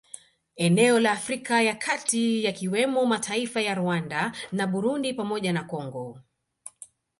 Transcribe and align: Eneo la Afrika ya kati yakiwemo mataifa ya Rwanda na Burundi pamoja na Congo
Eneo 0.55 0.99
la 0.99 1.11
Afrika 1.11 1.61
ya 1.61 1.75
kati 1.75 2.43
yakiwemo 2.43 3.05
mataifa 3.05 3.61
ya 3.61 3.75
Rwanda 3.75 4.31
na 4.51 4.67
Burundi 4.67 5.13
pamoja 5.13 5.53
na 5.53 5.63
Congo 5.63 6.19